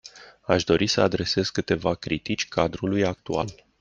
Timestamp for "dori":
0.63-0.87